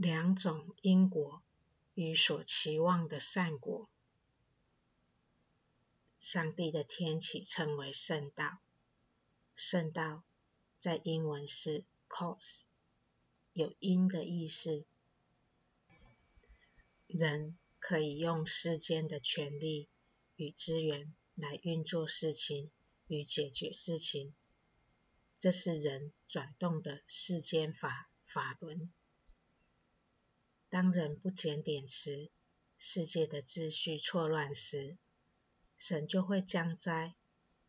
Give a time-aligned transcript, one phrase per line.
[0.00, 1.42] 两种因果
[1.94, 3.90] 与所期望的善果。
[6.20, 8.60] 上帝的天启称为圣道，
[9.56, 10.22] 圣道
[10.78, 12.66] 在英文是 cause，
[13.52, 14.86] 有因的意思。
[17.08, 19.88] 人可以用世间的权力
[20.36, 22.70] 与资源来运作事情
[23.08, 24.32] 与解决事情，
[25.40, 28.92] 这是人转动的世间法法轮。
[30.70, 32.30] 当人不检点时，
[32.76, 34.98] 世界的秩序错乱时，
[35.78, 37.14] 神就会降灾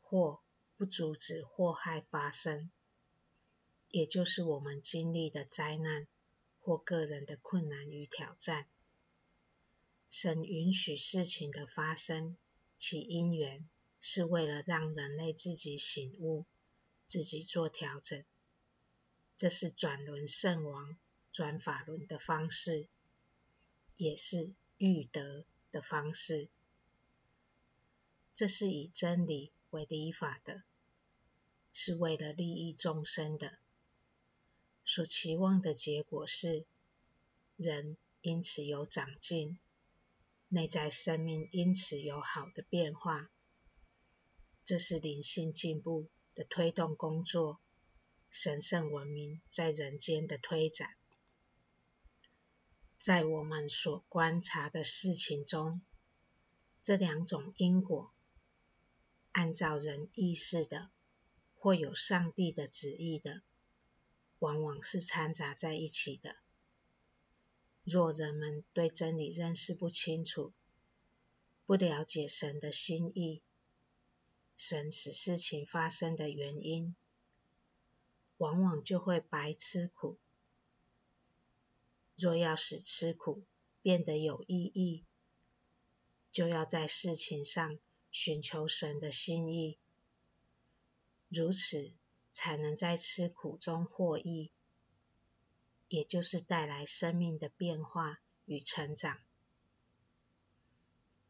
[0.00, 0.40] 或
[0.76, 2.70] 不阻止祸害发生，
[3.90, 6.08] 也就是我们经历的灾难
[6.58, 8.68] 或个人的困难与挑战。
[10.08, 12.36] 神允许事情的发生，
[12.76, 13.68] 其因缘
[14.00, 16.44] 是为了让人类自己醒悟，
[17.06, 18.24] 自己做调整。
[19.36, 20.98] 这是转轮圣王。
[21.32, 22.86] 转法轮的方式，
[23.96, 26.48] 也是育德的方式。
[28.32, 30.62] 这是以真理为理法的，
[31.72, 33.58] 是为了利益众生的。
[34.84, 36.64] 所期望的结果是，
[37.56, 39.58] 人因此有长进，
[40.48, 43.30] 内在生命因此有好的变化。
[44.64, 47.60] 这是灵性进步的推动工作，
[48.30, 50.96] 神圣文明在人间的推展。
[53.00, 55.80] 在我们所观察的事情中，
[56.82, 58.12] 这两种因果，
[59.32, 60.90] 按照人意识的，
[61.56, 63.40] 或有上帝的旨意的，
[64.38, 66.36] 往往是掺杂在一起的。
[67.84, 70.52] 若人们对真理认识不清楚，
[71.64, 73.40] 不了解神的心意，
[74.58, 76.94] 神使事情发生的原因，
[78.36, 80.18] 往往就会白吃苦。
[82.20, 83.46] 若要使吃苦
[83.80, 85.06] 变得有意义，
[86.32, 87.78] 就要在事情上
[88.10, 89.78] 寻求神的心意，
[91.30, 91.92] 如此
[92.30, 94.50] 才能在吃苦中获益，
[95.88, 99.18] 也就是带来生命的变化与成长。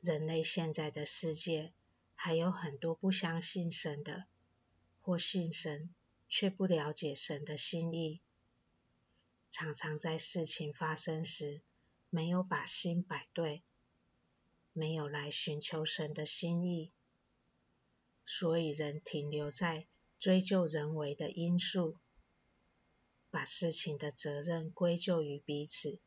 [0.00, 1.72] 人类现在的世界
[2.16, 4.24] 还有很多不相信神的，
[5.02, 5.94] 或信神
[6.28, 8.20] 却不了解神的心意。
[9.50, 11.60] 常常在事情发生时，
[12.08, 13.62] 没有把心摆对，
[14.72, 16.92] 没有来寻求神的心意，
[18.24, 19.88] 所以人停留在
[20.20, 21.98] 追究人为的因素，
[23.30, 25.98] 把事情的责任归咎于彼此，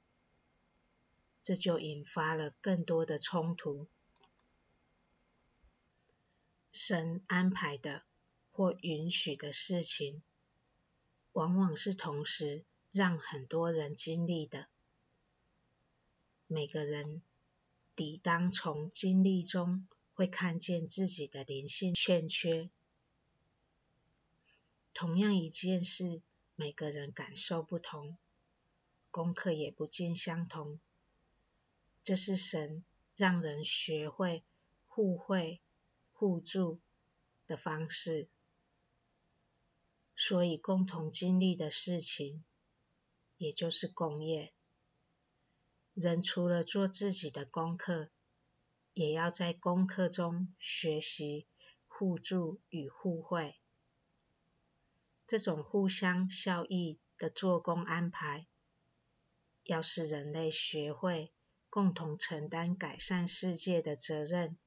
[1.41, 3.87] 这就引发了更多的冲突。
[6.71, 8.03] 神安排的
[8.51, 10.23] 或允许的事情，
[11.33, 12.63] 往往是同时。
[12.93, 14.67] 让很多人经历的，
[16.45, 17.23] 每个人
[17.95, 22.69] 抵当从经历中会看见自己的灵性欠缺。
[24.93, 26.21] 同样一件事，
[26.55, 28.15] 每个人感受不同，
[29.09, 30.79] 功课也不尽相同。
[32.03, 32.83] 这是神
[33.15, 34.43] 让人学会
[34.87, 35.59] 互惠
[36.11, 36.79] 互助
[37.47, 38.27] 的方式，
[40.15, 42.43] 所以共同经历的事情。
[43.43, 44.53] 也就是工业，
[45.93, 48.09] 人除了做自己的功课，
[48.93, 51.45] 也要在功课中学习
[51.85, 53.59] 互助与互惠。
[55.27, 58.47] 这种互相效益的做工安排，
[59.65, 61.33] 要使人类学会
[61.69, 64.57] 共同承担改善世界的责任，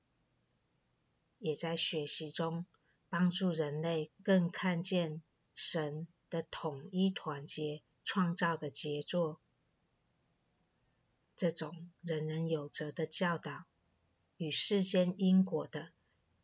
[1.38, 2.66] 也在学习中
[3.08, 5.22] 帮助人类更看见
[5.54, 7.82] 神的统一团结。
[8.06, 9.40] 创造的杰作，
[11.34, 13.66] 这种人人有责的教导，
[14.36, 15.90] 与世间因果的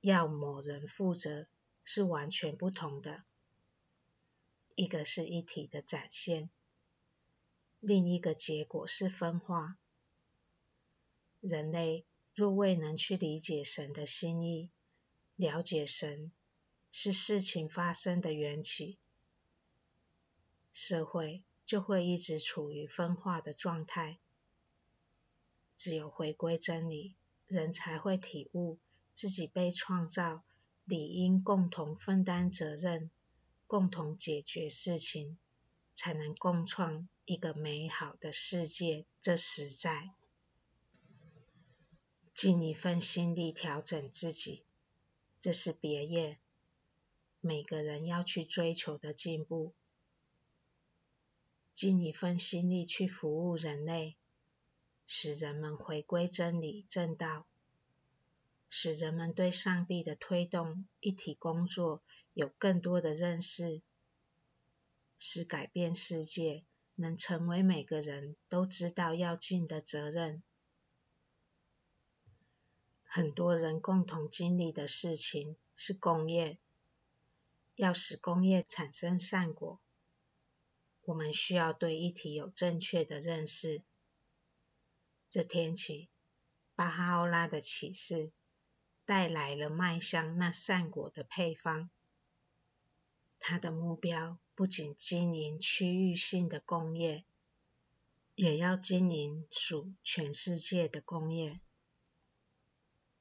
[0.00, 1.46] 要某人负责
[1.84, 3.22] 是完全不同的。
[4.74, 6.50] 一个是一体的展现，
[7.78, 9.78] 另一个结果是分化。
[11.40, 12.04] 人类
[12.34, 14.68] 若未能去理解神的心意，
[15.36, 16.32] 了解神
[16.90, 18.98] 是事情发生的缘起，
[20.72, 21.44] 社会。
[21.72, 24.18] 就会一直处于分化的状态。
[25.74, 27.16] 只有回归真理，
[27.46, 28.78] 人才会体悟
[29.14, 30.44] 自己被创造，
[30.84, 33.10] 理应共同分担责任，
[33.66, 35.38] 共同解决事情，
[35.94, 39.06] 才能共创一个美好的世界。
[39.18, 40.10] 这实在
[42.34, 44.62] 尽一份心力调整自己，
[45.40, 46.38] 这是别业。
[47.40, 49.72] 每个人要去追求的进步。
[51.74, 54.16] 尽一份心力去服务人类，
[55.06, 57.46] 使人们回归真理正道，
[58.68, 62.02] 使人们对上帝的推动一体工作
[62.34, 63.82] 有更多的认识，
[65.18, 66.64] 使改变世界
[66.94, 70.42] 能成为每个人都知道要尽的责任。
[73.04, 76.58] 很多人共同经历的事情是工业。
[77.74, 79.80] 要使工业产生善果，
[81.12, 83.82] 我们需要对一体有正确的认识。
[85.28, 86.08] 这天起，
[86.74, 88.32] 巴哈欧拉的启示
[89.04, 91.90] 带来了迈向那善果的配方。
[93.38, 97.26] 他的目标不仅经营区域性的工业，
[98.34, 101.60] 也要经营属全世界的工业。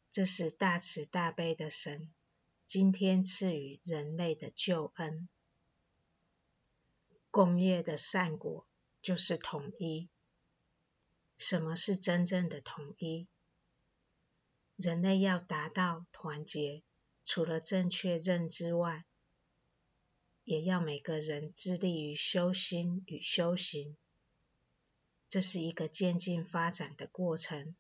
[0.09, 2.09] 这是大慈大悲的神。
[2.65, 5.27] 今天赐予人类的救恩，
[7.31, 8.67] 工业的善果
[9.01, 10.09] 就是统一。
[11.37, 13.27] 什么是真正的统一？
[14.75, 16.83] 人类要达到团结，
[17.25, 19.05] 除了正确认知外，
[20.43, 23.97] 也要每个人致力于修心与修行。
[25.29, 27.75] 这是一个渐进发展的过程。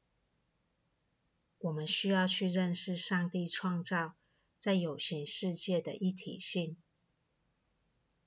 [1.59, 4.15] 我们需要去认识上帝创造。
[4.59, 6.77] 在有形世界的一体性，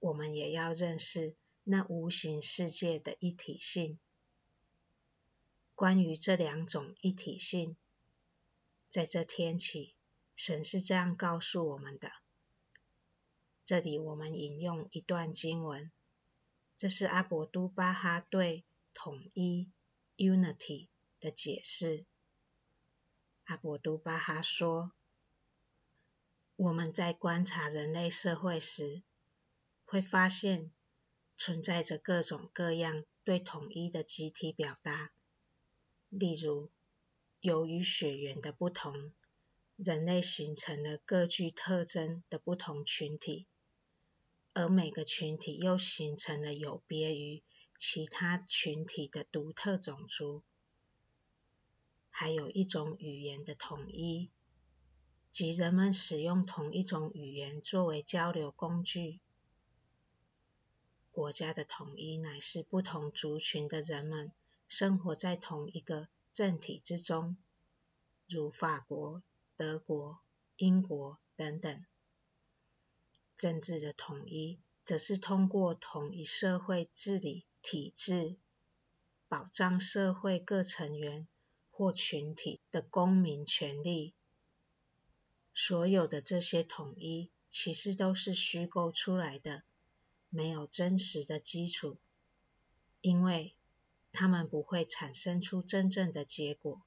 [0.05, 3.99] 我们也要认识那无形世界的一体性。
[5.75, 7.75] 关于这两种一体性，
[8.91, 9.95] 在这天起，
[10.35, 12.13] 神是这样告诉我们的。
[13.65, 15.91] 这里我们引用一段经文，
[16.77, 18.63] 这是阿博都巴哈对
[18.93, 19.71] 统一
[20.19, 22.05] （unity） 的解释。
[23.45, 24.93] 阿博都巴哈说。
[26.57, 29.03] 我们在观察人类社会时，
[29.85, 30.73] 会发现
[31.37, 35.13] 存在着各种各样对统一的集体表达。
[36.09, 36.71] 例如，
[37.41, 39.13] 由于血缘的不同，
[39.77, 43.47] 人类形成了各具特征的不同群体，
[44.53, 47.43] 而每个群体又形成了有别于
[47.77, 50.43] 其他群体的独特种族。
[52.11, 54.31] 还有一种语言的统一。
[55.33, 59.19] 即人们使用同一种语言作为交流工具。
[61.15, 64.33] 国家的统一乃是不同族群的人们
[64.67, 67.37] 生活在同一个政体之中，
[68.27, 69.23] 如法国、
[69.57, 70.19] 德国、
[70.57, 71.85] 英国等等。
[73.37, 78.35] 政治的统一则是通过同一社会治理体制，
[79.29, 81.29] 保障社会各成员
[81.71, 84.15] 或群体的公民权利。
[85.53, 89.63] 所有的这些统一，其实都是虚构出来的，
[90.35, 91.97] 没有真实的基础，
[93.01, 93.55] 因为
[94.11, 96.83] 它们不会产生出真正的结果。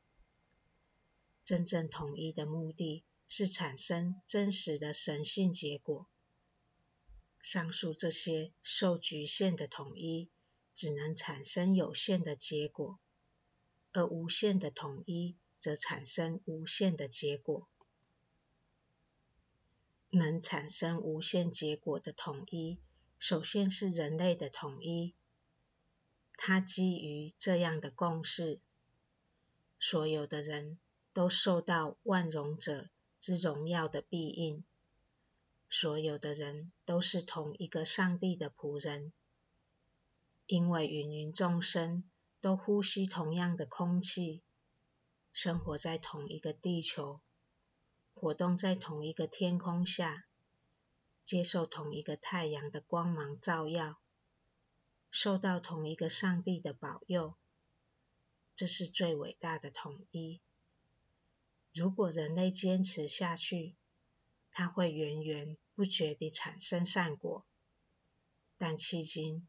[1.45, 6.09] 真正统一的目的是产生真实的神性结果。
[7.39, 10.29] 上述这些受局限的统一，
[10.73, 12.99] 只能产生有限的结果，
[13.93, 17.69] 而无限的统一则产生无限的结果。
[20.09, 22.77] 能产生无限结果的统一，
[23.19, 25.15] 首先是人类的统一。
[26.37, 28.59] 它基于这样的共识：
[29.79, 30.77] 所有的人
[31.13, 34.63] 都受到万荣者之荣耀的庇荫，
[35.67, 39.11] 所有的人都是同一个上帝的仆人，
[40.45, 42.03] 因为芸芸众生
[42.39, 44.43] 都呼吸同样的空气，
[45.31, 47.19] 生活在同一个地球。
[48.13, 50.25] 活动在同一个天空下，
[51.27, 53.99] 接受同一个太阳的光芒照耀，
[55.11, 57.35] 受到同一个上帝的保佑，
[58.55, 60.39] 这是最伟大的统一。
[61.73, 63.75] 如果人类坚持下去，
[64.51, 67.45] 它会源源不绝地产生善果。
[68.57, 69.45] 但迄今，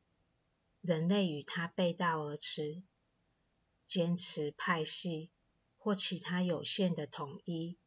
[0.80, 2.82] 人类与它背道而驰，
[3.86, 5.30] 坚持派系
[5.76, 7.78] 或其他有限的统一。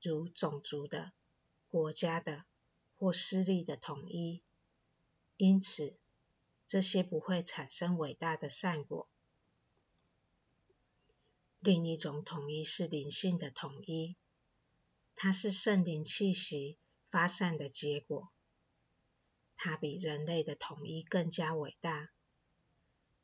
[0.00, 1.10] 如种族的、
[1.68, 2.44] 国家的
[3.06, 4.42] 或势力的统一，
[5.36, 5.96] 因此
[6.66, 9.08] 这些不会产生伟大的善果。
[11.60, 14.16] 另一种统一是灵性的统一，
[15.14, 18.32] 它是圣灵气息发散的结果，
[19.54, 22.10] 它比人类的统一更加伟大。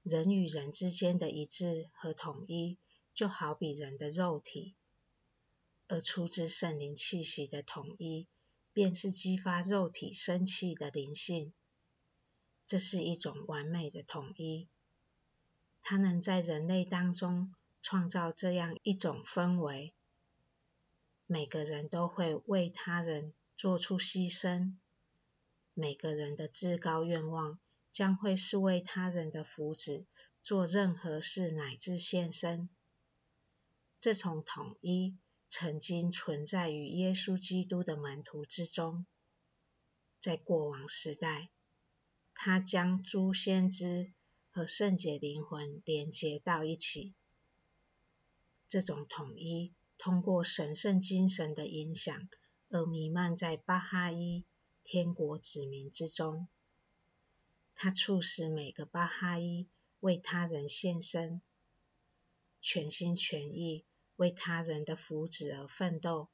[0.04, 2.78] 人与人之间的一致和统一，
[3.14, 4.76] 就好比人的肉体。
[5.88, 8.28] 而出自圣灵气息的统一，
[8.72, 11.52] 便是激发肉体生气的灵性。
[12.66, 14.68] 这是一种完美的统一。
[15.82, 19.92] 它能在人类当中创造这样一种氛围，
[21.26, 24.76] 每个人都会为他人做出牺牲，
[25.74, 27.58] 每个人的至高愿望
[27.90, 30.06] 将会是为他人的福祉
[30.42, 32.68] 做任何事，乃至献身。
[34.00, 35.16] 这种统一
[35.54, 39.04] 曾经存在于耶稣基督的门徒之中，
[40.18, 41.50] 在过往时代，
[42.32, 44.14] 他将诸先知
[44.50, 47.12] 和圣洁灵魂连接到一起。
[48.66, 52.30] 这种统一通过神圣精神的影响
[52.70, 54.46] 而弥漫在巴哈伊
[54.82, 56.48] 天国子民之中。
[57.74, 59.68] 它促使每个巴哈伊
[60.00, 61.42] 为他人献身，
[62.62, 63.84] 全心全意。
[64.22, 66.28] 为他人的福祉而奋斗，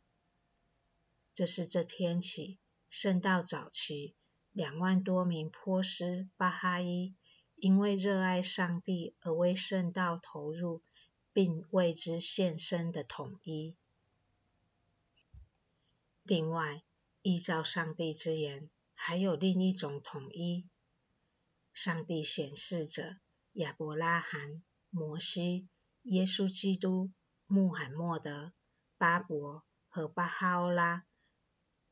[1.33, 2.59] 这是这天起
[2.91, 4.15] 圣道早期
[4.53, 7.15] 两万多名波斯巴哈伊
[7.57, 10.83] 因为热爱上帝而为圣道投入，
[11.33, 13.75] 并为之献身的统一。
[16.25, 16.83] 另外，
[17.23, 20.67] 依照上帝之言，还有另一种统一：
[21.73, 23.17] 上帝显示着
[23.55, 25.67] 亚伯拉罕、摩西、
[26.03, 27.11] 耶稣基督。
[27.51, 28.53] 穆罕默德、
[28.99, 31.07] 巴伯和巴哈欧拉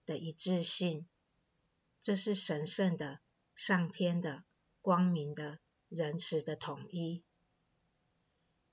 [0.05, 1.09] 的一致性，
[1.99, 3.21] 这是神圣的、
[3.55, 4.45] 上天的、
[4.83, 5.59] 光明的、
[5.89, 7.25] 仁慈的统一。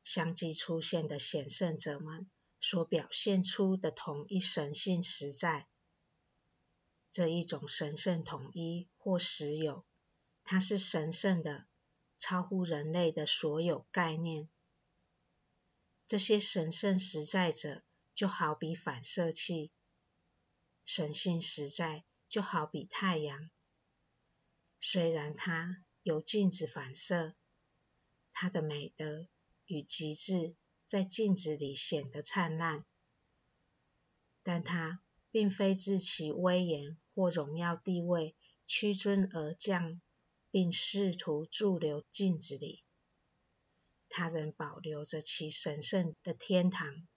[0.04, 5.70] 相继出现的显圣者们所表现出的统一神性实在，
[7.12, 9.86] 这一种神圣统一或实有，
[10.44, 11.66] 它是神圣的，
[12.20, 14.50] 超乎人类的所有概念。
[16.06, 17.82] 这些神圣实在者，
[18.14, 19.72] 就好比反射器；
[20.86, 23.50] 神性实在，就好比太阳。
[24.80, 27.34] 虽然它由镜子反射，
[28.34, 29.28] 它的美德
[29.66, 30.56] 与极致
[30.86, 32.86] 在镜子里显得灿烂，
[34.44, 38.36] 但它并非自其威严或荣耀地位
[38.68, 40.02] 屈尊而降，
[40.52, 42.84] 并试图驻留镜子里。
[44.16, 47.08] 他仍保留着其神圣的天堂，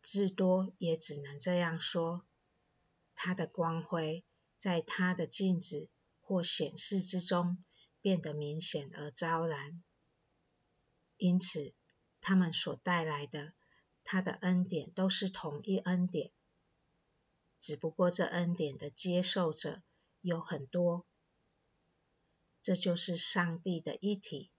[0.00, 2.24] 至多也只能这样说。
[3.14, 4.24] 他的光辉
[4.56, 5.90] 在他的镜子
[6.22, 7.62] 或显示之中
[8.00, 9.84] 变得明显而昭然，
[11.18, 11.74] 因此
[12.22, 13.52] 他们所带来的
[14.02, 16.32] 他的恩典都是同一恩典，
[17.58, 19.82] 只不过这恩典的接受者
[20.22, 21.06] 有很多。
[22.62, 24.50] 这就是上帝的一体。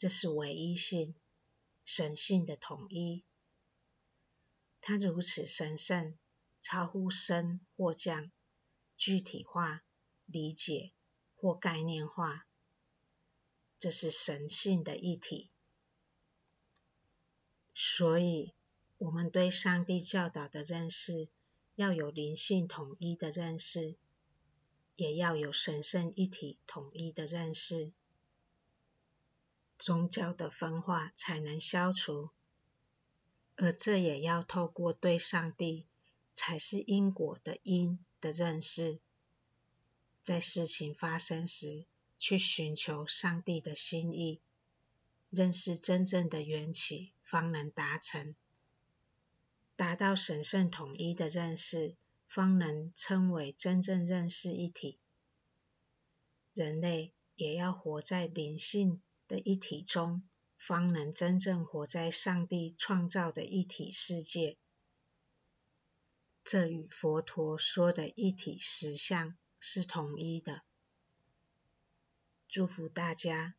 [0.00, 1.14] 这是唯一性、
[1.84, 3.22] 神性的统一。
[4.80, 6.16] 它如此神圣，
[6.58, 8.32] 超乎生或降、
[8.96, 9.82] 具体化、
[10.24, 10.92] 理解
[11.36, 12.46] 或概念化。
[13.78, 15.50] 这是神性的一体。
[17.74, 18.54] 所以，
[18.96, 21.28] 我们对上帝教导的认识，
[21.74, 23.96] 要有灵性统一的认识，
[24.96, 27.92] 也要有神圣一体统一的认识。
[29.80, 32.28] 宗教的分化才能消除，
[33.56, 35.86] 而这也要透过对上帝
[36.34, 38.98] 才是因果的因的认识，
[40.22, 41.86] 在事情发生时
[42.18, 44.42] 去寻求上帝的心意，
[45.30, 48.34] 认识真正的缘起，方能达成。
[49.76, 51.96] 达到神圣统一的认识，
[52.26, 54.98] 方能称为真正认识一体。
[56.52, 64.58] 人类也要活在灵性的一体中，方能真正活在上帝创造的一体世界。
[66.42, 70.62] 这与佛陀说的一体实相是统一的。
[72.48, 73.54] 祝福大家